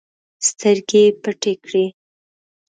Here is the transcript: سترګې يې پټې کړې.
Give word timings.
سترګې 0.47 1.01
يې 1.05 1.15
پټې 1.21 1.53
کړې. 1.65 1.85